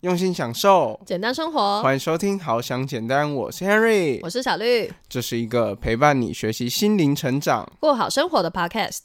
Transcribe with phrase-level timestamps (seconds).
[0.00, 1.82] 用心享受，简单生活。
[1.82, 9.00] 欢迎收听《好想简单》，我是 Henry，我是小绿，这是一个陪伴你学习心灵成长、过好生活的 Podcast。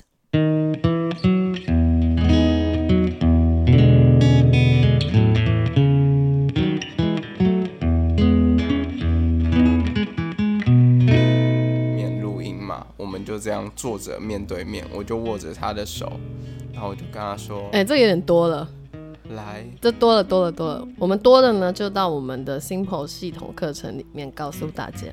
[11.94, 16.10] 面录音嘛，我们就这样坐着面对面，我就握着他的手，
[16.72, 18.66] 然后我就跟他说哎、这有点多了
[19.30, 20.88] ，：“来，这多了多了多了。
[20.98, 25.08] 我们多的呢，就到我们的 Simple 系统课程里面告诉大家。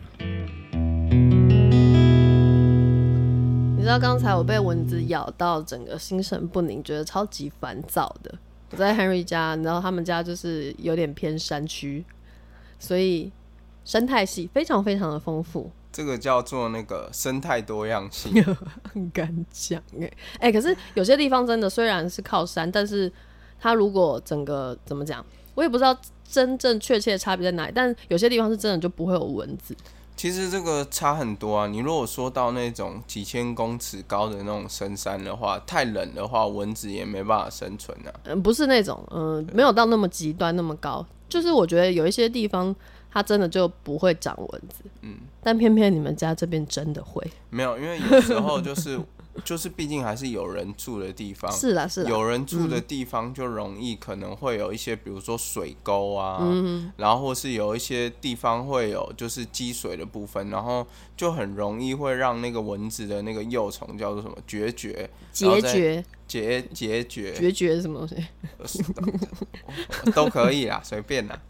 [3.77, 8.33] 你知道刚才我被蚊子咬到，整个心神不宁，觉得超级烦躁的。
[8.71, 12.05] 我在 Henry 家，你知道他们家就是有点偏山区，
[12.79, 13.33] 所以
[13.85, 15.71] 生态系非常非常的丰富。
[15.91, 18.33] 这个叫做那个生态多样性。
[18.95, 23.13] 很敢讲哎哎，可是有些地方真的虽然是靠山，但是
[23.63, 25.97] 它如果整个怎么讲，我也不知道
[26.29, 27.73] 真正确切的差别在哪里。
[27.73, 29.73] 但有些地方是真的就不会有蚊子，
[30.17, 31.69] 其实这个差很多啊！
[31.69, 38.11] 你如果说到那种几千公尺高的那种深山的话，太冷的话，蚊子也没办法生存啊。
[38.25, 42.75] 嗯、不是那种嗯、没有到那么极端那么高，就是我觉得有一些地方
[43.13, 48.99] 它真的就不会长蚊子，嗯，但偏偏你们家这边真的会，没有，因为有时候就是
[49.45, 68.09] 就是，毕竟还是有人住的地方，是啦是啦，有人住的地方就容易可能会有一些，比如说水沟啊，嗯然后或是有一些地方会有就是积水的部分，然后就很容易会让那个蚊子的那个幼虫叫做什么决绝结绝结结绝决绝是什么东
[68.67, 68.85] 西？
[70.15, 71.41] 都可以啦，随便啦。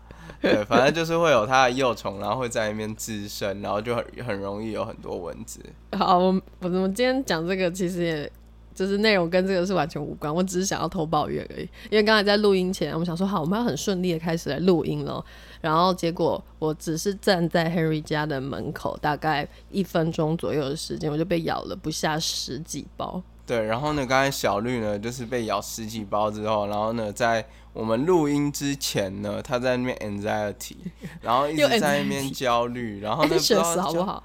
[0.50, 5.60] 对，反正就是会有它的幼虫，然后会在那边滋生，然后就很很容易有很多蚊子。
[5.96, 8.32] 好，我我我今天讲这个其实也
[8.74, 11.68] 就是内容跟这个是完全无关，我只是想要偷抱怨而已。
[11.90, 15.24] 因为刚才在录音前，我们想说好，我们要很顺利的开始来录音了，
[15.60, 23.22] 然后结果我只是站在 Henry 家的门口，大概一分钟左右的时间，我就被咬了不下十几包。
[23.46, 30.76] 对，然后呢，刚才小绿呢，就是被咬十几包之后，然后呢，在我们录音之前呢，他在那边 anxiety，
[31.20, 34.02] 然后一直又在那边焦虑，然后呢，不知道 anxious 好不？
[34.04, 34.24] 好？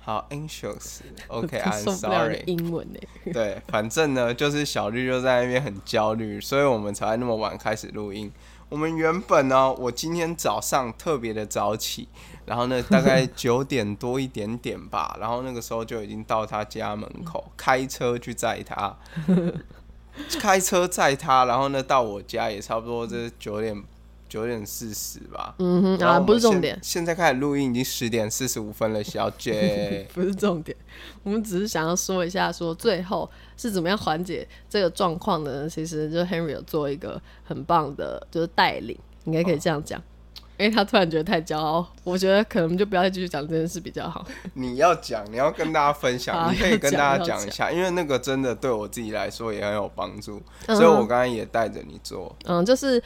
[0.00, 2.42] 好 anxious，OK，I'm、 sorry。
[2.46, 2.98] 英文呢、
[3.30, 8.32] 对，反正呢，就是小绿就在那边很焦虑，所以我们才会那么晚开始录音。
[8.68, 12.06] 我们原本呢，我今天早上特别的早起，
[12.44, 18.94] 然后呢， 大概九点多一点点吧，然后那个时候就已经到他家门口， 开车去载他，
[20.38, 23.82] 开车载他，然后呢到我家也差不多这九点
[24.28, 25.54] 九点四十吧。
[25.58, 30.06] 嗯哼，啊，不是重点，现在开始录音已经十点四十五分了，小姐。
[30.14, 30.76] 不是重点，
[31.22, 35.68] 我们只是想要说一下，说最后是怎么样缓解这个状况的呢？
[35.68, 40.02] 其实就 Henry 有做一个很棒的，就是带领，应该可以这样讲。
[40.56, 44.26] 因为他突然觉得太骄傲，我觉得可能就不要再继续讲这件事比较好。
[44.54, 52.34] 你要讲，你要跟大家分享， 好你可以跟大家讲讲一下，因为那个真的对我自己来说也很有帮助，嗯所以我刚才也带着你做。
[52.44, 53.00] 嗯，就是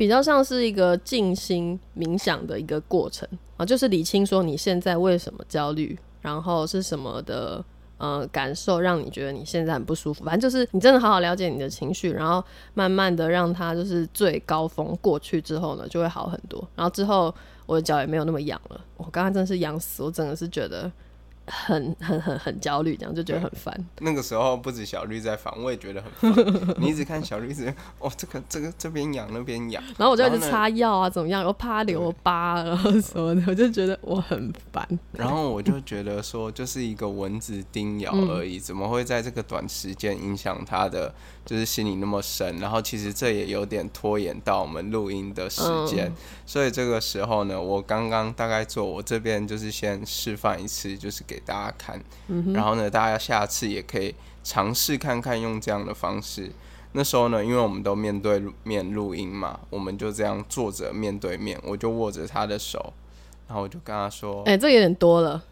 [0.00, 3.28] 比较像是一个静心冥想的一个过程
[3.58, 7.62] 啊，就是理清说你现在为什么焦虑，然后是什么的
[7.98, 10.24] 呃感受让你觉得你现在很不舒服。
[10.24, 16.66] 反正就是你真的好好了解你的情绪，然后慢慢的让它就是最高峰过去之后呢，就会好很多。
[16.74, 17.34] 然后之后
[17.66, 18.80] 我的脚也没有那么痒了。
[18.96, 20.90] 我刚刚真的是痒死，我真的是觉得
[21.50, 23.86] 很很很很焦虑，这样就觉得很烦。
[24.00, 26.74] 那个时候不止小绿在烦，我也觉得很烦。
[26.78, 34.86] 你一直看小绿，一直 哦，这个这个这边痒那边痒，然后我就一直擦药啊，怎么样，又怕留疤，然 后什么的，我就觉得我很烦。
[35.12, 41.12] 然后我就觉得说，就是一个蚊子叮咬而已，怎么会在这个短时间影响他的
[41.44, 42.58] 就是心里那么深？
[42.58, 46.12] 然后其实这也有点拖延到我们录音的时间，
[46.46, 52.00] 所以这个时候呢，我刚刚大概做我这边就是先示范一次，就是给大家看，
[52.52, 56.50] 然后呢，大家下次也可以尝试看看用这样的方式。
[56.92, 62.92] 那时候呢，因为我们都面对面录音嘛，我们就这样坐着面对面，我就握着他的手，
[63.46, 65.42] 然后我就跟他说哎、这个有点多了，：“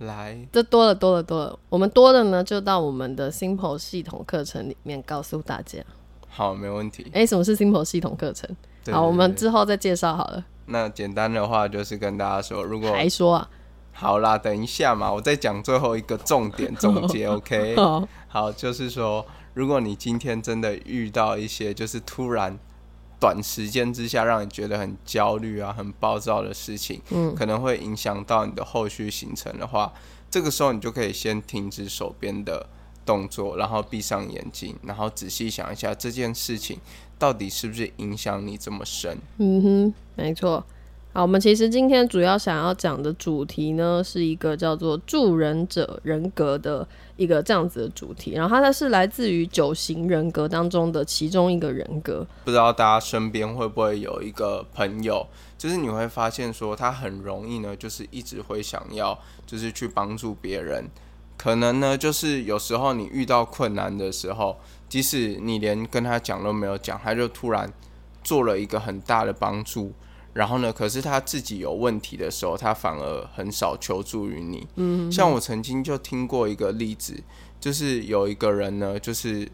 [0.00, 1.58] 来，这多了多了多了。
[1.68, 5.80] 我们多的呢，就到我们的 Simple 系统课程里面告诉大家。
[6.28, 7.10] 好，没问题。
[7.12, 8.48] 哎、什么是 Simple 系统课程？
[8.90, 10.42] 好，我们之后再介绍好了。
[10.66, 13.50] 那简单的话就是跟大家说，如果还说啊，
[14.00, 17.74] 好啦，等一下嘛，我再讲最后一个重点总结， OK？
[17.74, 22.56] 哦，好，就是说，如果你今天真的遇到一些就是突然
[23.18, 29.92] 短时间之下让你觉得很焦虑啊、很暴躁的事情，嗯可能会影响到你的后续行程的话，
[30.30, 32.64] 这个时候你就可以先停止手边的
[33.04, 36.78] 动作，然后闭上眼睛，然后仔细想一下这件事情
[37.18, 39.18] 到底是不是影响你这么深？
[39.38, 40.64] 嗯哼，没错。
[41.18, 46.86] 好，我们其实今天主要想要讲的主题呢，是一个叫做助人者人格的
[47.16, 48.34] 一个这样子的主题。
[48.34, 52.24] 然后它是来自于九型人格当中的其中一个人格。
[52.44, 55.26] 不知道大家身边会不会有一个朋友，
[55.58, 60.88] 就是你会发现说他很容易呢，就是一直会想要就是去帮助别人。
[61.36, 64.56] 可能呢，就是有时候你遇到困难的时候，
[64.88, 67.68] 即使你连跟他讲都没有讲，他就突然
[68.22, 69.92] 做了一个很大的帮助。
[70.38, 70.72] 然后呢？
[70.72, 74.64] 可是他自己有问题的时候，他反而很少求助于你。
[74.76, 77.20] 嗯，像我曾经就听过一个例子，
[77.58, 79.50] 就是有一个人呢，就是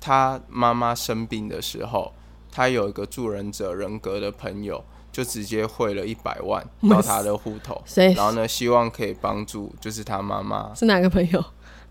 [0.00, 2.14] 他妈妈生病的时候，
[2.50, 4.82] 他有一个助人者人格的朋友，
[5.12, 7.78] 就直接汇了一百万到他的户头，
[8.16, 11.44] 然后呢，希望可以帮助，就是他妈妈是哪个朋友？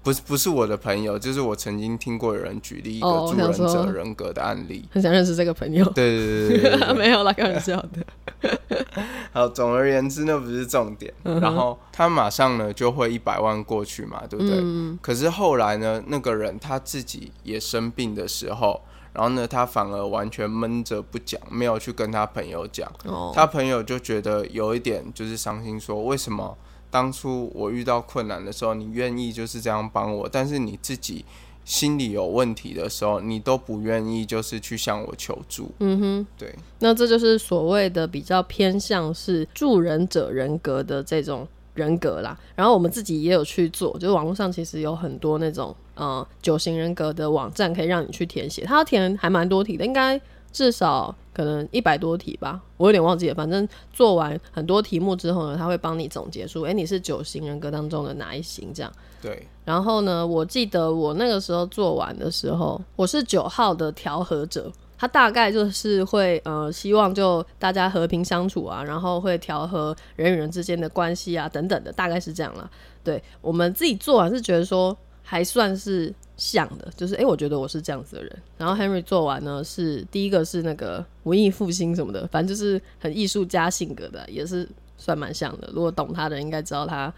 [0.08, 5.84] 不是不是我的朋友，就是我曾经听过有人举例一个助人者人格的案例，很想认识这个朋友。
[5.90, 8.56] 对对对对， 没有啦，开玩笑的。
[9.34, 11.14] 好，总而言之，那不是重点。
[11.24, 14.64] 然后他马上呢就会一百万过去嘛，对不对？
[15.02, 18.80] 可是后来呢，那个人他自己也生病的时候，
[19.12, 22.90] 然后呢，他反而完全闷着不讲，没有去跟他朋友讲。
[23.34, 26.58] 他朋友就觉得有一点就是伤心，说为什么？
[26.98, 31.24] 当初我遇到困难的时候，你愿意就是这样帮我，但是你自己
[31.64, 35.70] 心里有问题的时候，你都不愿意就是去向我求助。
[35.78, 36.56] 嗯哼，对。
[36.80, 42.36] 那这就是所谓的比较偏向是助人者人格的这种人格啦。
[42.56, 50.20] 然后我们自己也有去做，就是网络上其实有很多那种呃九型人格的网站可以让你去填写，它要填还蛮多题的，应该。
[50.52, 53.36] 至少可能一百多题吧，我有点忘记了。
[53.36, 58.74] 反正做完很多题目之后呢，他会帮你总结出，哎，你是九型人格当中的哪一型？
[58.74, 58.92] 这样。
[59.22, 59.48] 对。
[59.66, 72.70] 然后呢，我记得我那个时候做完的时候，我是九号的调和者，他大概就是会呃，希望就大家和平相处啊，然后会调和人与人之间的关系啊，等等的，大概是这样啦。
[73.04, 76.14] 对我们自己做完是觉得说还算是。
[76.40, 78.44] 像的，就是哎，我觉得我是这样子的人。
[78.60, 84.70] 然后 Henry 做完呢，是第一个是那个文艺复兴什么的，反正就是很艺术家性格的，也是
[85.00, 85.68] 算蛮像的。
[85.74, 87.12] 如果懂他的人应该知道他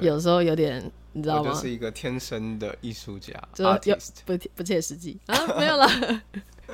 [0.00, 0.80] 有时候有点，
[1.14, 1.50] 你知道吗？
[1.50, 3.64] 就是一个天生的艺术家，就
[4.24, 5.88] 不不切实际啊，没有了。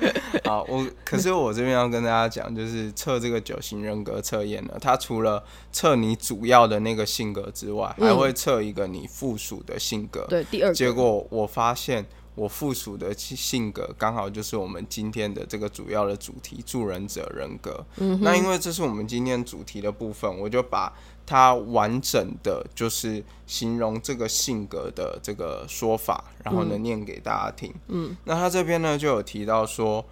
[0.43, 10.25] 好，我可是我这边要跟大家讲，就是测这个九型人格测验呢，它除了测你主要的那个性格之外，还会测一个你附属的性格。
[10.29, 10.73] 对，第二。
[10.73, 12.05] 结果我发现
[12.35, 17.85] 我附属的性格刚好就是我们今天的这个主要的主题——助人者人格。
[17.97, 18.19] 嗯。
[18.21, 20.93] 那因为这是我们今天主题的部分，我就把。
[21.27, 27.73] 它完整的就是形容这个性格的这个说法，然后呢念给大家听。
[27.89, 30.05] 嗯，那他这边呢就有提到说，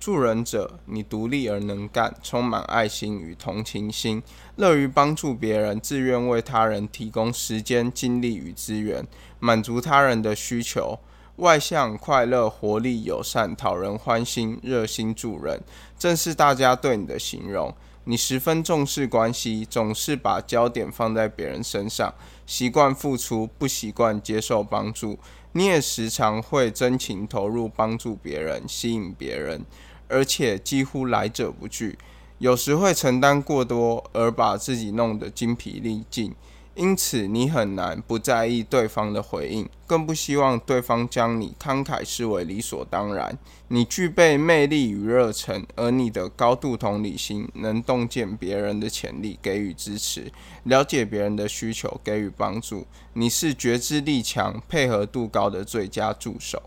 [0.00, 4.22] 助人者，你独立而能干，充满爱心与同情心，
[4.56, 9.06] 乐于帮助别人，自愿为他人提供时间、精力与资源，
[9.40, 10.98] 满足他人的需求，
[11.36, 15.60] 外向、快乐、活力、友善、讨人欢心、热心助人，
[15.98, 17.74] 正是大家对你的形容。
[18.04, 22.12] 你十分重视关系，总是把焦点放在别人身上，
[22.46, 25.18] 习惯付出，不习惯接受帮助。
[25.52, 29.64] 你也时常会真情投入帮助别人，吸引别人，
[30.08, 31.98] 而且几乎来者不拒。
[32.38, 36.34] 有时会承担过多，而把自己弄得精疲力尽。
[36.76, 43.38] 因此，你很难不在意对方的回应，更不希望对方将你慷慨视为理所当然。
[43.68, 50.30] 你具备魅力与热忱，而你的高度同理心能洞见别人的潜力，给予支持，
[50.64, 52.84] 了解别人的需求，给予帮助。
[53.12, 56.60] 你是觉知力强、配合度高的最佳助手。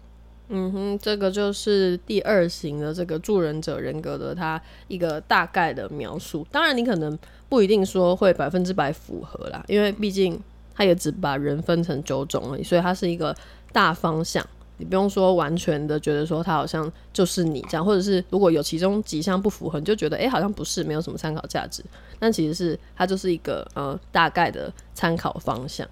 [0.49, 6.47] 嗯哼，这个就是第二型的这个助人者人格的他一个大概的描述。
[6.49, 10.39] 当然，你可能不一定说会百分之百符合啦，因为毕竟
[10.75, 13.35] 他也只把人分成九种而已，所以它是一个
[13.71, 14.45] 大方向。
[14.77, 21.83] 你不用说完全的觉得说他好像就是你这样，或者是如果有其中几项不符合，你就觉得哎，好像不是，没有什么参考价值。
[22.19, 25.87] 但其实是它就是一个呃大概的参考方向。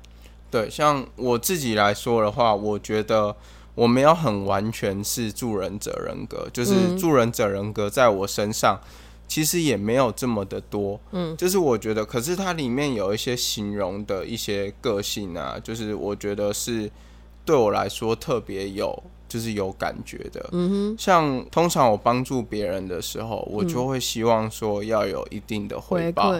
[0.51, 3.35] 对，像我自己来说的话，我觉得。
[3.75, 8.79] 我没有很完全是助人者人格，就是助人者人格在我身上
[9.27, 11.00] 其实也没有这么的多。
[11.12, 16.89] 嗯，就是我觉得，可是它里面有一些形容的一些个性啊，就是我觉得是
[17.44, 20.50] 对我来说特别有，就是有感觉的。
[20.51, 26.34] 嗯哼，像通常我帮助别人的时候，我就会希望说要有一定的回报。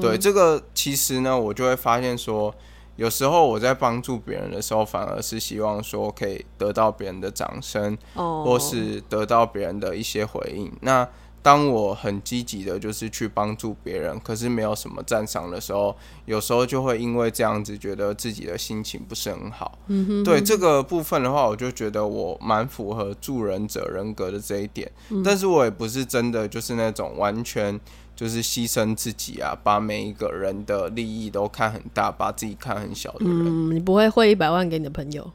[0.00, 2.54] 对这个，其实呢，我就会发现说。
[2.96, 10.70] 有时候我在帮助别人的时候，反而是希望说可以得到别人的掌声，哦，或是得到别人的一些回应。
[10.82, 11.08] 那
[11.42, 15.94] 当我很积极的，就是去帮助别人，可是没有什么赞赏的时候，
[16.24, 19.76] 有时候就会因为这样子，觉得自己的心情不是很好。
[19.88, 27.80] 嗯哼，对这个部分的话，我就觉得我蛮符合助人者人格的这一点，嗯但是我也不是真的就是那种完全
[28.14, 33.34] 就是牺牲自己啊，把每一个人的利益都看很大，把自己看很小的人。
[33.34, 35.28] 嗯，你不会汇一百万给你的朋友，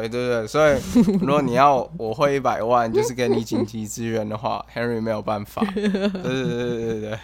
[0.00, 0.80] 对对对，所以
[1.20, 5.62] 如果你要 我汇一百万，就是给你紧急支援的话，Henry 没有办法。
[5.74, 7.18] 对对对对对对。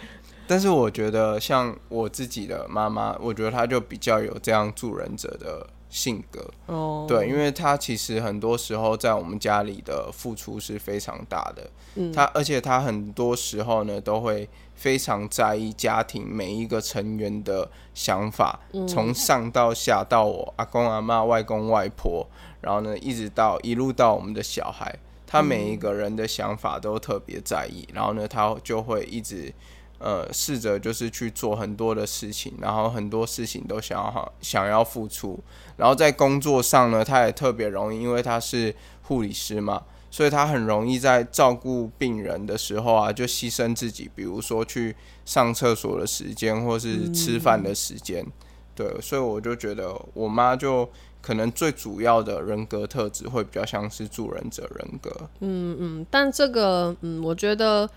[0.47, 6.43] 但是我觉得像我自己的妈妈，我觉得她就比较有这样助人者的性格。
[6.65, 11.69] 哦，对，因为她其实很多时候在我们家里的付出是非常大的。
[11.95, 22.25] 嗯她而且她很多时候呢都会非常在意家庭每一个成员的想法，嗯从上到下到我阿公阿妈、外公外婆，
[22.61, 24.93] 然后呢一直到一路到我们的小孩，
[25.25, 29.53] 他每一个人的想法都特别在意，然后呢他就会一直。
[30.01, 35.37] 呃，试着就是去做很多的事情，然后很多事情都想要想要付出，
[35.75, 48.25] 然后在工作上呢，他也特别容易，因为他是护理师嘛，所以他很容易在照顾病人的时候啊，就牺牲自己，比如说去上厕所的时间，或是吃饭的时间。
[48.73, 50.89] 对，所以我就觉得我妈就
[51.21, 55.11] 可能最主要的人格特质会比较像是助人者人格。
[55.39, 57.89] 嗯嗯，但这个嗯，我觉得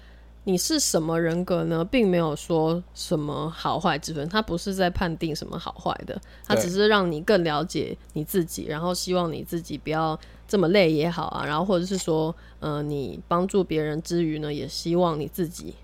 [0.45, 15.75] 你是什么人格呢，并没有说什么好坏之分，他不是在判定什么好坏的，他只是让你更了解你自己，然后希望你自己不要这么累也好啊，然后或者是说，呃，你帮助别人之余呢，也希望你自己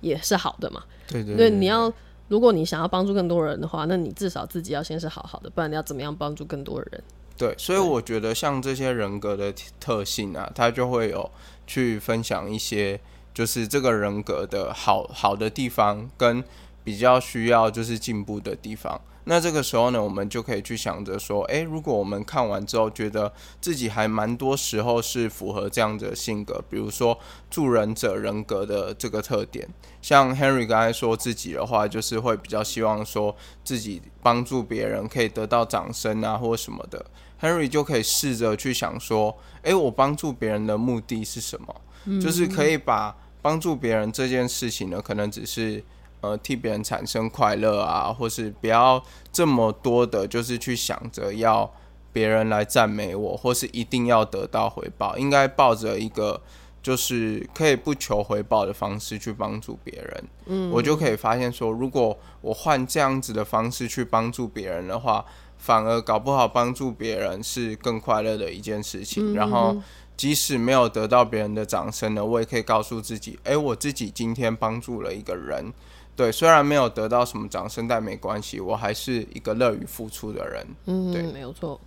[0.00, 0.82] 也是好的嘛。
[1.06, 1.92] 对对对，你要
[2.32, 7.02] 如果你想要帮助更多人的话，那你至少自己要先是好好的，不然你要怎么样帮助更多人？
[7.36, 11.30] 对，所以我觉得像这些人格的特性啊，他就会有
[11.66, 12.98] 去分享一些，
[13.34, 16.42] 就是这个人格的好好的地方，跟
[16.82, 18.98] 比较需要就是进步的地方。
[19.24, 29.68] 那这个时候呢，我们就可以去想着说，诶，如果我们看完之后觉得自己还蛮多时候是符合这样的性格，比如说助人者人格的这个特点，
[30.00, 37.06] 像 Henry 刚才说自己的话，就是会比较希望说自己帮助别人可以得到掌声啊，或什么的。
[37.40, 42.20] Henry 就可以试着去想说，诶，我帮助别人的目的是什么？
[42.20, 45.82] 就是可以把帮助别人这件事情呢，可能只是
[46.22, 51.70] 呃替别人产生快乐啊，或是不要这么多的，就是去想着要
[52.12, 56.40] 别人来赞美我，或是一定要得到回报，应该抱着一个
[56.82, 60.24] 就是可以不求回报的方式去帮助别人。
[60.46, 65.24] 嗯，我就可以发现说，如果我换这样子的方式去帮助别人的话，
[65.58, 69.32] 反而搞不好帮助别人是更快乐的一件事情。
[69.34, 69.76] 然后，
[70.16, 75.72] 即使没有得到别人的掌声呢，我也可以告诉自己，诶，我自己今天帮助了一个人。
[76.14, 80.66] 对，虽然没有得到什么掌声，但没关系，我还是一个乐于付出的人。
[80.86, 81.80] 嗯，对没有错。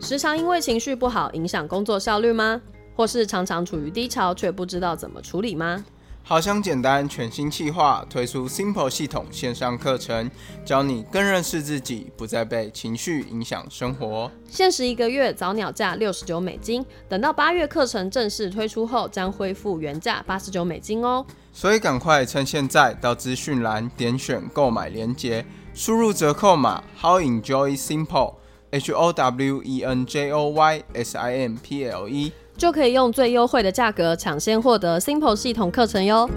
[0.00, 2.60] 时常因为情绪不好影响工作效率吗？
[2.96, 5.84] 或是常常处于低潮却不知道怎么处理吗？
[6.22, 10.30] 好想简单全新企划推出 Simple 系统线上课程，
[10.64, 14.30] 教你更认识自己，不再被情绪影响生活。
[14.48, 21.26] 限时一个月，早鸟价六十九美金，等到八月课程正式推出后，将恢复原价八十九美金哦。
[21.52, 28.34] 所以赶快趁现在到资讯栏点选购买链接，输入折扣码 How Enjoy Simple
[28.70, 32.32] H O W E N J O Y S I M P L E。
[32.56, 36.28] 就可以用最优惠的价格抢先获得 Simple 系统课程哟。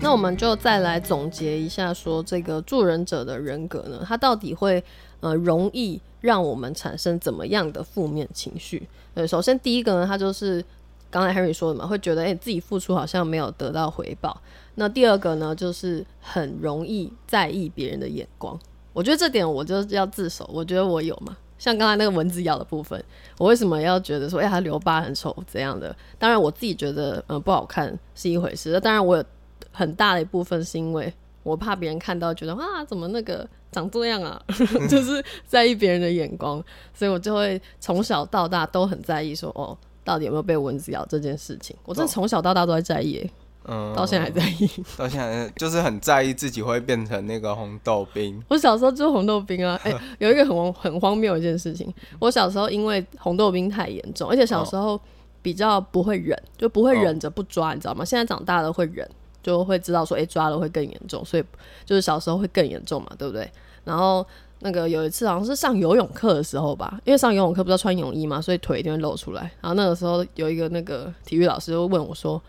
[0.00, 4.82] 那我们就再来总结一下，说这个助人者的人格呢，它到底会
[5.20, 8.88] 呃容易让我们产生怎么样的负面情绪？
[9.12, 10.64] 呃，首先第一个呢，他就是
[11.10, 14.40] 刚才 Henry 说的嘛，会觉得诶、自己付出好像没有得到回报。
[14.76, 18.58] 那第二个呢，就是很容易在意别人的眼光。
[18.98, 21.36] 我觉得这点我就要自首，我觉得我有嘛。
[21.56, 23.00] 像刚才那个蚊子咬的部分，
[23.38, 25.94] 我为什么要觉得说，哎、它留疤很丑这样的？
[26.18, 28.72] 当然我自己觉得，嗯、不好看是一回事。
[28.72, 29.24] 那当然我有
[29.70, 31.14] 很大的一部分是因为
[31.44, 34.42] 我怕别人看到觉得啊，怎么那个长这样啊，
[34.90, 36.60] 就是在意别人的眼光，
[36.92, 41.76] 所以我就会从小到大都很在意说，哦，到底有没有被蚊子咬这件事情。
[41.84, 43.30] 我真的从小到大都在在意、欸，
[43.68, 44.68] 嗯，到现在还在意。
[44.96, 48.42] 到现在就是很在意自己会变成那个红豆冰。
[48.48, 54.98] 我小时候就是红豆冰啊，哎、 有一个很荒很荒谬的一件事情，我小时候因为红豆冰太严重，而且小时候
[55.42, 58.04] 比较不会忍，就不会忍着不抓，你知道吗？
[58.04, 59.08] 现在长大了会忍，
[59.42, 61.44] 就会知道说，哎，抓了会更严重，所以
[61.84, 63.50] 就是小时候会更严重嘛，对不对？
[63.84, 64.26] 然后
[64.60, 69.42] 那个有一次好像是上游泳课的时候吧，因为上游泳课不是要穿泳衣嘛，所以腿一定会露出来。
[69.60, 72.42] 然后那个时候有一个那个体育老师就问我说：“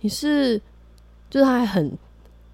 [0.00, 0.60] 你是？”
[1.30, 1.96] 就是他还很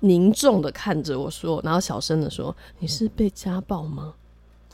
[0.01, 4.13] 凝重的看着我说，然后小声的说：“你是被家暴吗？”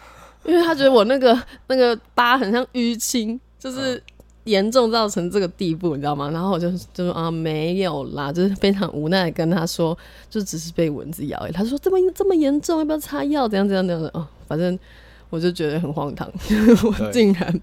[0.44, 4.02] 因为他觉得我那个那个疤很像淤青，就是
[4.42, 6.28] 严重造成这个地步，你知道吗？
[6.30, 9.96] 然后我就就说啊，没有啦，就是非常无奈跟他说，
[10.28, 11.38] 就只是被蚊子咬。
[11.54, 13.46] 他说这么这么严重，要不要擦药？
[13.46, 14.08] 怎样怎样怎样的？
[14.18, 14.76] 哦，反正
[15.30, 16.28] 我就觉得很荒唐，
[16.84, 17.60] 我竟然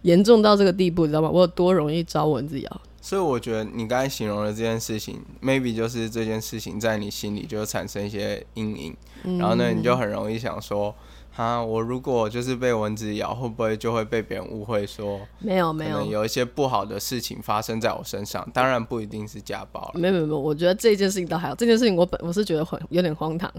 [0.00, 1.28] 严重到这个地步，你知道吗？
[1.28, 2.80] 我有多容易招蚊子咬？
[3.02, 8.96] 所以我觉得你刚才形容的这件事情，maybe 就是这件事情在你心里就产生一些阴影，
[9.38, 10.94] 然后呢，你就很容易想说。
[11.34, 18.46] 哈，我如果就是被蚊子咬，会不会就会被别人误会说没有没有有一些不好的事情发生在我身上？
[18.52, 19.92] 当然不一定是家暴了。
[19.94, 21.54] 没有没有，我觉得这件事情倒还好。
[21.54, 23.50] 这件事情我本我是觉得很有点荒唐，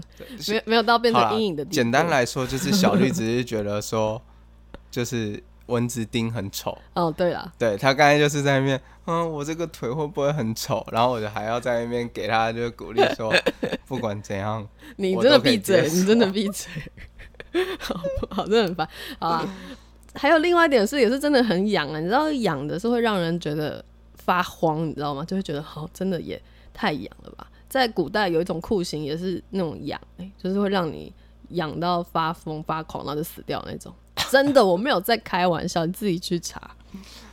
[0.46, 1.74] 没没有到变成阴影的地步。
[1.74, 4.22] 简单来说，就是小绿只是觉得说，
[4.88, 6.76] 就是蚊子叮很丑。
[6.94, 10.84] 哦，对了，对他刚才就是在那边，嗯，我这个腿会不会很丑？
[10.92, 13.32] 然后我就还要在那边给他就鼓励说，
[13.86, 14.66] 不管怎样，
[14.96, 16.70] 你真的闭嘴，你真的闭嘴。
[17.78, 18.88] 好，好，真的很烦。
[19.20, 19.54] 好啊，
[20.14, 22.00] 还有另外一点是，也是真的很痒啊。
[22.00, 23.82] 你知道痒的是会让人觉得
[24.16, 25.24] 发慌，你知道吗？
[25.24, 26.40] 就会觉得好，真的也
[26.72, 27.46] 太痒了吧。
[27.68, 31.12] 在古代有一种酷刑，也是那种痒，哎，就是会让你
[31.50, 33.94] 痒到发疯发狂，然后就死掉那种。
[34.30, 36.70] 真的，我没有在开玩笑，你自己去查。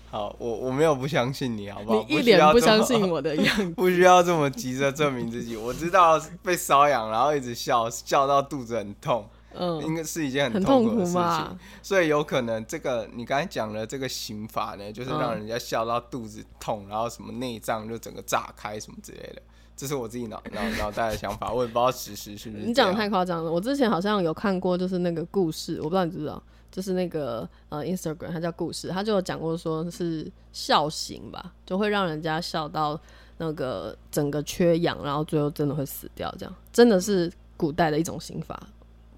[0.09, 2.05] 好，我我没有不相信你，好不好？
[2.09, 5.55] 你一点不相信我的样子， 不需要这么急着证明自己。
[5.55, 9.25] 我知道被瘙痒，然后一直笑笑到肚子很痛。
[9.53, 19.41] 嗯，应该是一件很痛苦的事情，所以有可能这个你刚才讲的这个刑法呢，就是让人家笑到肚子痛，然后什么内脏就整个炸开什么之类的，
[19.75, 22.63] 这是我自己脑脑脑袋的想法，我也不知道事实是不是。
[22.63, 32.99] 你讲的太夸张了，我之前好像有看过，就是那个故事，我不知道你知不知道，就是那个呃，Instagram 它叫故事，他就有讲过说是笑刑吧，就会让人家笑到
[33.37, 38.57] 那个整个缺氧，然后最后真的会死掉，这样真的是古代的一种刑法。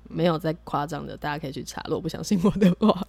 [0.10, 1.82] 没有再夸张的，大家可以去查。
[1.86, 3.02] 如果不相信我的话，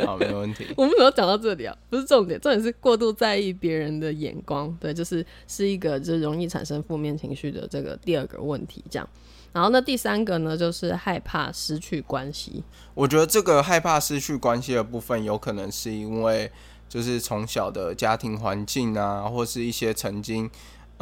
[0.06, 0.66] 好，没问题。
[0.76, 1.76] 我们怎么讲到这里啊？
[1.88, 4.74] 不是重点，重点是过度在意别人的眼光。
[4.80, 8.84] 对，就是是一个就容易产生负面情绪的这个第二个问题。
[8.90, 9.08] 这样，
[9.52, 12.64] 然后那第三个呢，就是害怕失去关系。
[12.94, 16.50] 我觉得这个害怕失去关系的部分，有可能是因为
[16.88, 20.50] 就是从小的家庭环境啊，或是一些曾经。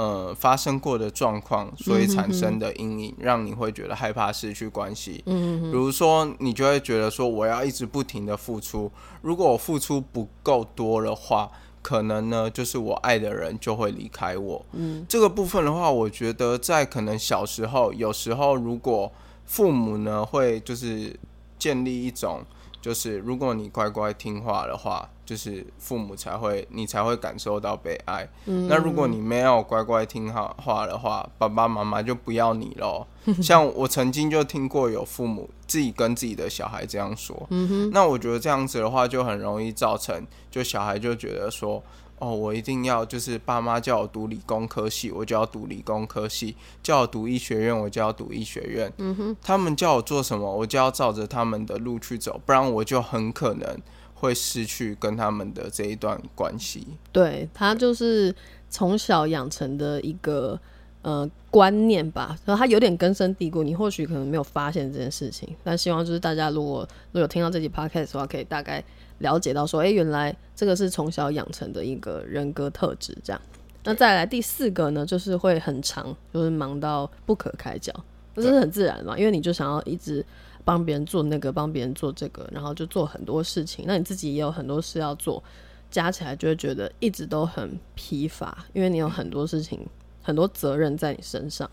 [0.03, 5.23] 呃，发生过的状况，所以产生的阴影，让你会觉得害怕失去关系。
[5.27, 11.49] 嗯，比如说，你就会觉得说，我要一直不停的付出，如果我付出不够多的话，
[11.83, 14.67] 可能呢，就是我爱的人就会离开我。
[14.73, 19.13] 嗯，这个部分的话，我觉得在可能小时候，有时候如果
[19.45, 21.17] 父母呢，会就是
[21.57, 22.45] 建立一种。
[22.83, 28.29] 就是如果你乖乖听话的话，就是父母才会你才会感受到被爱。
[28.45, 33.07] 那如果你没有乖乖听好话的话，爸爸妈妈就不要你喽。
[33.41, 37.47] 像我曾经就听过有父母自己跟自己的小孩这样说。
[37.93, 41.83] 那我觉得这样子的话，就很容易造成就小孩就觉得说。
[42.23, 48.93] 哦，我一定要就是爸妈叫我读理工科系，我就要读理工科系；叫我读医学院，我就要读医学院。
[48.99, 53.77] 嗯哼，他们叫我做什么，我就要照着他们的路去走，不然我就很可能
[54.15, 56.87] 会失去跟他们的这一段关系。
[57.11, 58.33] 对他就是
[58.71, 60.57] 从小养成的一个
[61.03, 68.81] 呃观念吧，然后他有点根深蒂固，你或许可能没有发现这件事情，但希望就是大家如果如果有听到这集 podcast 的话，可以大概。
[69.23, 73.41] 了解到说，哎，原来这个是从小养成的一个人格特质，这样。
[73.85, 77.93] 那再来第四个呢，就是会很长，就是忙到不可开交，
[78.37, 80.25] 这是很自然嘛，因为你就想要一直
[80.65, 83.85] 帮别人做那个，帮别人做这个，然后就做很多事情。
[83.89, 85.43] 那你自己也有很多事要做，
[85.91, 89.85] 加起来就会觉得一直都很疲乏，因为你有很多事情、
[90.23, 91.69] 很多责任在你身上。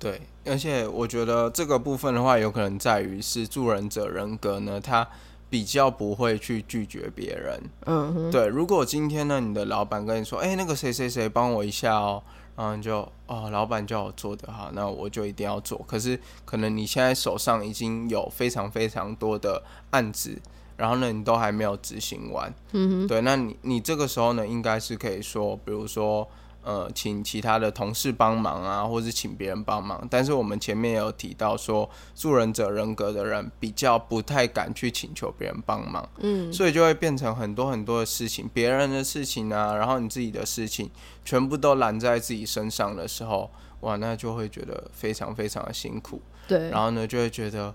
[0.00, 5.08] 对，而且我觉得这个部分的话，有可能在于是助人者人格呢，他。
[5.52, 8.46] 比较不会去拒绝别人，嗯，对。
[8.46, 12.22] 如果今天呢，你的老板跟你说，哎，那个谁谁谁帮我一下哦，
[12.56, 15.84] 然后就哦，老板叫我做的哈，那我就一定要做。
[15.86, 20.40] 可是可能你现在手上已经有非常非常多的案子，
[20.78, 23.20] 然后呢，你都还没有执行完，嗯哼，对。
[23.20, 26.26] 那你你这个时候呢，应该是可以说，比如说，
[26.62, 30.06] 呃，请其他的同事帮忙啊，或是请别人帮忙。
[30.08, 40.88] 但是我们前面有提到说，助人者人格的人比较不太敢去请求别人帮忙，嗯，所以就会变成很多很多的事情，别人的事情啊，然后你自己的事情，
[41.24, 46.22] 全部都揽在自己身上的时候，哇，那就会觉得非常非常的辛苦。
[46.46, 47.74] 对，然后呢，就会觉得，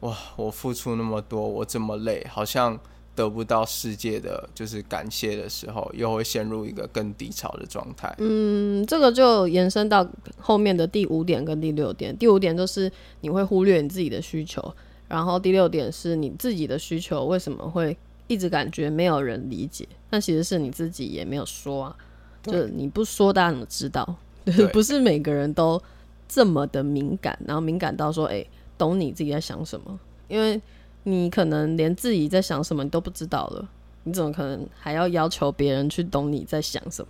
[0.00, 2.80] 哇，我付出那么多，我这么累，好像。
[3.14, 8.14] 得不到世界的就是感谢的时候，又会陷入一个更低潮的状态。
[8.18, 10.06] 嗯，这个就延伸到
[10.38, 12.16] 后面的第五点跟第六点。
[12.16, 14.74] 第五点就是你会忽略你自己的需求，
[15.08, 17.94] 然后第六点是你自己的需求为什么会
[18.28, 19.86] 一直感觉没有人理解？
[20.08, 21.96] 那其实是你自己也没有说啊，
[22.42, 24.16] 就是你不说，大家怎么知道？
[24.72, 25.78] 不是每个人都
[26.26, 28.42] 这么的敏感，然后敏感到说，哎，
[28.78, 30.00] 懂你自己在想什么？
[30.28, 30.58] 因为。
[31.04, 33.68] 你可能连自己在想什么你都不知道了，
[34.04, 37.08] 你怎么可能还要要求别人去懂你在想什么？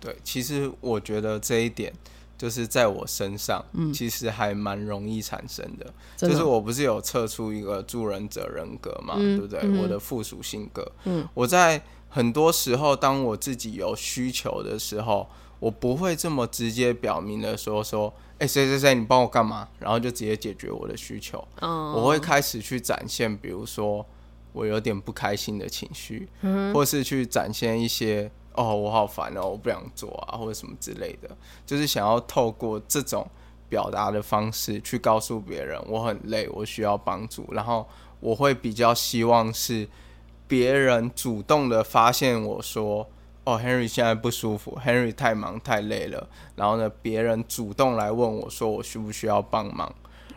[0.00, 1.92] 对，其实我觉得这一点
[2.38, 5.92] 就是在我身上，嗯，其实还蛮容易产生的。
[6.16, 9.60] 就是我不是有测出一个助人者人格嘛，对不对？
[9.80, 15.28] 我的附属性格，嗯，我在很多时候，当我自己有需求的时候，
[15.58, 18.12] 我不会这么直接表明的说说。
[18.42, 19.68] 哎，谁谁谁，你帮我干嘛？
[19.78, 21.46] 然后就直接解决我的需求。
[21.60, 24.04] 我会开始去展现，比如说
[24.52, 26.28] 我有点不开心的情绪，
[26.74, 31.30] 或是去展现一些哦，我好烦哦，我不想做啊，或者什么之类的。
[31.64, 33.24] 就是想要透过这种
[33.68, 37.46] 表达的方式去告诉别人，我很累，我需要帮助。
[37.52, 39.88] 然后我会比较希望是
[40.48, 43.08] 别人主动的发现我说。
[43.44, 46.28] 哦，Henry 现在不舒服，Henry 太忙太累了。
[46.54, 49.92] 然后呢，别人主动来问我说我需不需要帮忙。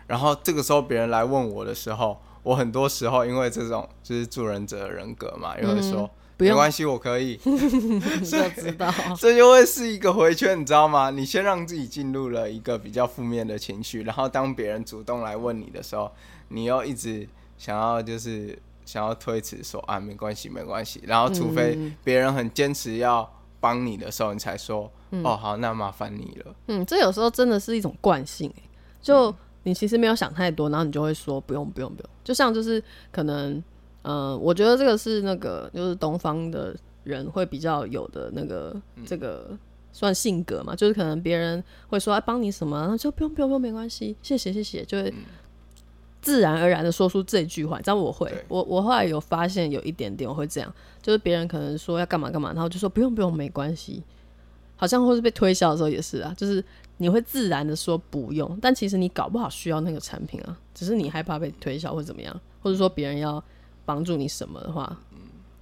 [0.08, 7.38] 然后这个时候别人来问我的时候，我很多时候因为这种就是助人者的人格嘛，也会说没关系，我可以。
[7.46, 11.12] 就知道， 这就会是一个回圈，你知道吗？
[11.12, 16.12] 你先让自己进入了一个比较负面的情绪，然后当别人主动来问你的时候，
[16.48, 18.58] 你又一直想要就是。
[18.86, 21.02] 想要推辞说啊，没关系，没关系。
[21.06, 24.90] 然后，除非别人很坚持要帮你的时候，你才说
[25.24, 26.56] 哦，好，那麻烦你了。
[26.68, 28.54] 嗯，这有时候真的是一种惯性
[29.02, 32.10] 就你其实没有想太多，然后你就会说不用，不用，不用。
[32.24, 33.64] 就像就是可能，
[34.04, 39.58] 嗯，我觉得这个是那个就是东方的人会比较有的那个这个
[39.92, 45.14] 算性格嘛，就是可能别人会说哎帮你什么，然后就不用，不用，不用，没关系，谢谢，谢谢，就会。
[46.26, 54.02] 自然而然的说出这句话，这样我会，我我后来有发现有一点点我会这样，就是别人可能说要干嘛干嘛，然后就说不用不用没关系，
[54.76, 56.66] 好像或是被推销的时候也是啊，就是
[56.98, 63.44] 你会自然的说不用，但其实你搞不好需要那个产品啊，只是你害怕被推销或怎么样，或者说别人要
[63.86, 64.98] 帮助你什么的话，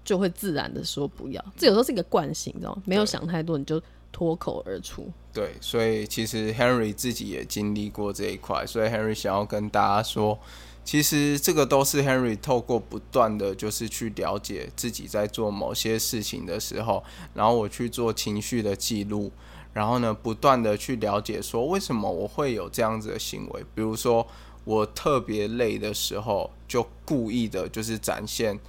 [0.06, 2.82] 就会自然的说不要，这有时候是一个惯性，你知道吗？
[2.86, 3.82] 没有想太多你就。
[4.14, 10.38] 脱口而出，对，所以其实 Henry 自己也经历过这一块，所以 Henry 想要跟大家说，
[10.86, 19.32] 其实这个都是 Henry 透过不断的就是去了解自己在做某些事情的时候，然后我去做情绪的记录，
[19.74, 24.28] 然后呢，不断的去了解说为什么我会有这样子的行为，比如说
[24.64, 28.60] 我特别累的时候，就故意的就是展现。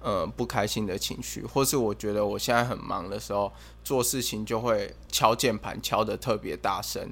[0.00, 7.02] 呃，不开心的情绪，或是我觉得我现在很忙的时候，做事情就会敲键盘敲的特别大声，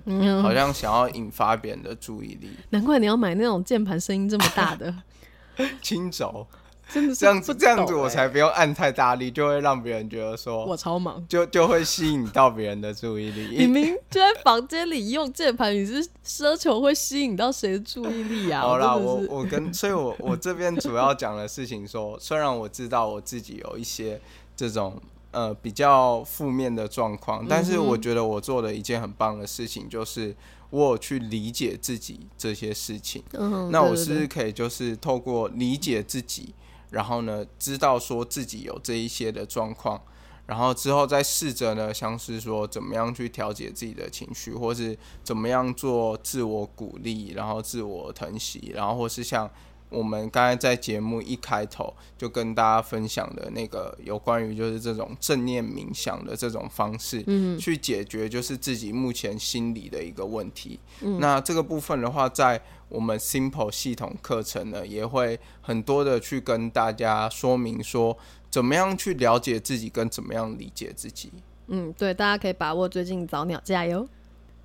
[0.43, 2.51] 好像想要引发别人的注意力。
[2.71, 4.95] 难怪你要买那种键盘声音这么大的
[5.83, 6.47] 轻轴。
[6.93, 13.57] 真的这样子，这样子我才不用按太大力，就会让别人觉得说我超忙，就就会吸引到别人的注意力。
[13.67, 18.61] 明明就在房间里用键盘，你是奢求会吸引到谁的注意力啊？
[18.61, 24.21] 好啦，我我跟，所以我我这边主要讲的事情说，虽然我知道我自己有一些
[24.57, 30.35] 这种呃比较负面的状况，但是我觉得我做的一件很棒的事情就是。
[30.71, 36.53] 我有去理解自己这些事情，嗯那我是不是可以就是透过理解自己，
[36.91, 40.01] 然后呢，知道说自己有这一些的状况，
[40.47, 49.51] 然后之后再试着呢，像是说怎么样去调节自己的情绪，或是怎么样做自我鼓励，然后自我疼惜，然后或是像。
[49.91, 60.81] 我们刚才在节目一开头就跟大家分享的那个有关于就是这种正念冥想的这种方式，嗯，去解决就是自己目前心理的一个问题。
[61.21, 68.17] 那这个部分的话，在我们 Simple 系统课程呢，也会很多的去跟大家说明说，
[68.51, 71.33] 怎么样去了解自己，跟怎么样理解自己。
[71.69, 74.07] 嗯，对，大家可以把握最近早鸟加油。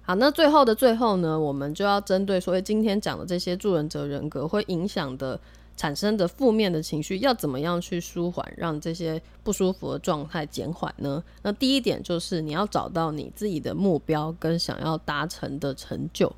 [0.10, 5.39] 好，那最后的最后呢，我们就要针对所谓今天讲的这些助人者人格会影响的
[5.78, 11.24] 产生的负面的情绪要怎么样去舒缓，让这些不舒服的状态减缓呢？
[11.43, 16.36] 那第一点就是你要找到你自己的目标跟想要达成的成就。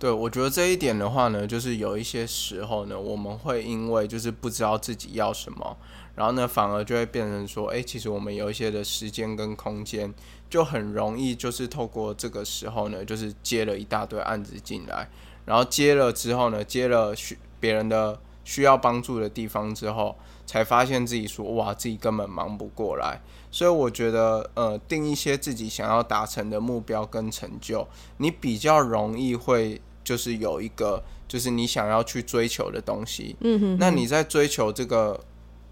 [0.00, 5.76] 对，我觉得这一点的话呢，就是有一些时候呢，我们会因为就是不知道自己要什么，
[6.14, 10.14] 然后呢，反而就会变成说，哎，其实我们有一些的时间跟空间，
[10.48, 15.06] 就很容易就是透过这个时候呢，就是接了一大堆案子进来，
[15.44, 23.20] 然后接了之后呢，接了需别人的需要帮助的地方之后，才发现自己说，哇，自己根本忙不过来。
[23.50, 27.86] 所以我觉得，呃，定一些自己想要达成的目标跟成就，
[28.16, 29.78] 你比较容易会。
[30.10, 33.36] 就是有一个，就是你想要去追求的东西。
[33.42, 33.76] 嗯哼。
[33.78, 35.20] 那你在追求这个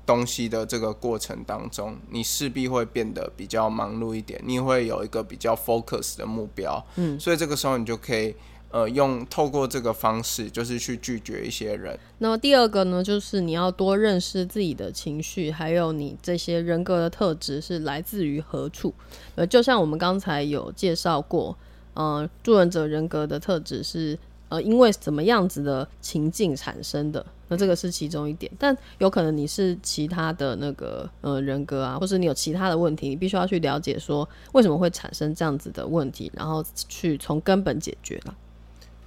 [0.06, 6.80] 东西的这个过程当中，你势必会变得比较忙碌一点，你会有一个比较 focus 的目标。
[6.94, 7.18] 嗯。
[7.18, 8.32] 所以这个时候你就可以，
[8.70, 11.98] 呃，用透过这个方式，就是去拒绝一些人。
[12.18, 18.94] 那么第二个呢，就是你要多认识自己的情绪，还有你这些人格的特质是来自于何处。
[19.34, 21.58] 呃，就像我们刚才有介绍过，
[21.94, 24.16] 呃，助人者人格的特质是。
[24.48, 38.36] 呃，因为怎么样子的情境产生的，那这个是其中一点，但有可能你是其他的那个呃人格啊，或者你有其他的问题，你必须要去了解说为什么会产生这样子的问题，然后去从根本解决了。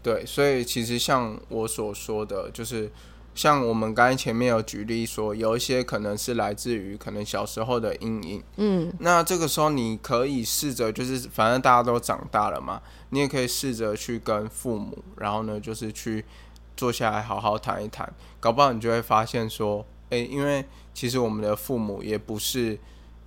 [0.04, 2.89] 对，所以其实像我所说的就是。
[3.34, 8.44] 像我们刚才前面有举例说，有一些可能是来自于可能小时候的阴影。
[8.58, 16.24] 嗯，那这个时候你可以试着，就是反正大家都长大了嘛，你也可以试着去跟父母，然后呢，就是去
[16.76, 22.78] 坐下来好好谈一谈，搞不好你就会发现说，诶，因为其实我们的父母也不是。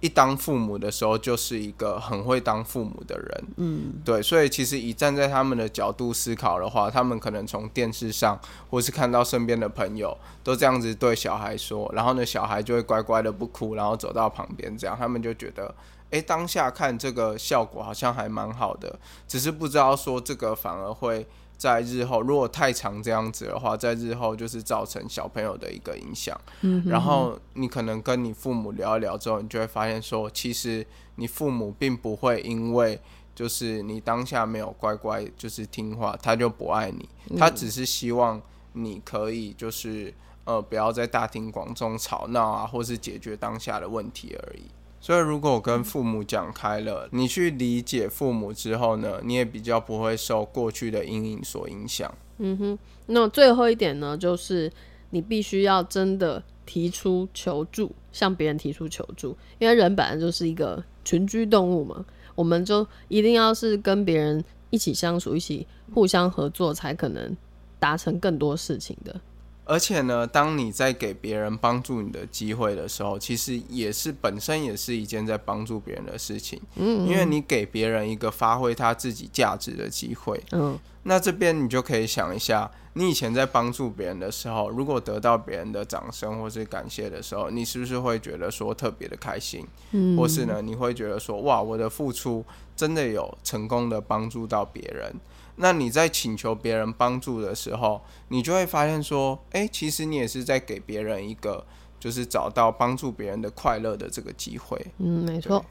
[0.05, 8.39] 一当父母的时候，就是一个很会当父母的人，嗯，对，所以其实以站在他们的角度思考的话，他们可能从电视上，
[8.69, 15.75] 或是看到身边的朋友都这样子对小孩说，然后呢，小孩就会乖乖的不哭，然后走到旁边，这样他们就觉得，
[16.11, 21.27] 诶，当下看这个效果好像还蛮好的，只是不知道说这个反而会。
[21.57, 26.39] 在日后，如果太长这样子的话，在日后就是造成小朋友的一个影响。
[26.61, 30.87] 嗯，然后你可能跟你父母聊一聊之后，你就会发现说，其实
[31.17, 33.01] 你父母并不会因为
[33.35, 37.09] 就是你当下没有乖乖就是听话，他就不爱你。
[37.39, 38.41] 他只是希望
[38.73, 40.13] 你可以就是
[40.45, 44.63] 呃不要在大庭广众吵闹啊，或是解决当下的问题而已。
[45.05, 52.11] 所以，如果我跟父母讲开了，你去理解父母之后呢，你也比较不会受过去的阴影所影响。
[52.39, 54.73] 嗯哼，那最后一点呢，就是
[55.11, 62.03] 你必须要真的提出求助，向别人提出求助，因为人本来就是一个群居动物嘛，
[62.35, 67.37] 我们就一定要是跟别人一起相处，一起互相合作，才可能
[67.79, 69.21] 达成更多事情的。
[69.65, 76.61] 而且呢，当你在给别人帮助你的机会的时候，其实也是本身也是一件在帮助别人的事情。
[76.77, 80.43] 嗯，因为你给别人一个发挥他自己价值的机会。
[80.53, 89.67] 嗯，那这边你就可以想一下，你以前在帮助别人的时候，如果得到别人的掌声或是感谢的时候，你是不是会觉得说特别的开心？
[89.93, 92.45] 嗯，或是呢，你会觉得说哇，我的付出
[92.77, 95.11] 真的有成功的帮助到别人？
[95.57, 101.65] 那你在请求别人帮助的时候，你就会发现说，哎，其实你也是在给别人一个，
[102.01, 104.85] 就是找到帮助别人的快乐的这个机会。
[104.99, 105.65] 嗯，没错。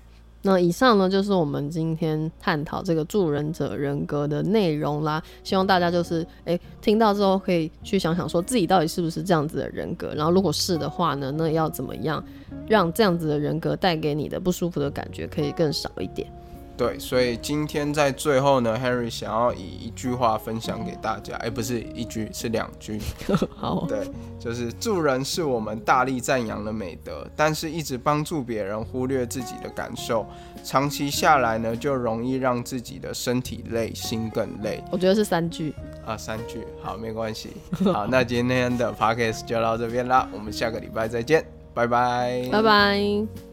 [0.45, 5.23] 那以上呢，就是我们今天探讨这个助人者人格的内容啦。
[5.41, 10.13] 希望大家就是，哎，听到之后可以去想想，说自己到底是不是这样子的人格。
[10.15, 12.21] 然后，如果是的话呢，那要怎么样
[12.67, 16.29] 让这样子的人格带给你的不舒服的感觉可以更少一点？
[16.75, 22.99] 对，所以今天在最后呢，Henry 想要以一句话分享给大家，哎，不是一句，是两句。
[23.55, 24.09] 好，对，
[24.39, 30.25] 就是助人是我们大力赞扬的美德，但是一直帮助别人，忽略自己的感受，
[30.63, 34.83] 长期下来呢，就容易让自己的身体累，心更累。
[34.91, 35.73] 我觉得是三句
[36.05, 37.51] 啊，三句，好，没关系。
[37.93, 43.52] 好，那今天的 Podcast 就到这边啦，我们下个礼拜再见，拜拜，拜拜。